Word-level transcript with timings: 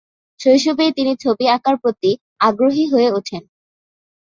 শৈশবেই 0.39 0.91
তিনি 0.97 1.13
ছবি 1.15 1.45
আঁকার 1.55 1.75
প্রতি 1.77 2.11
আগ্রহী 2.39 2.83
হয়ে 2.91 3.09
উঠেন। 3.11 3.43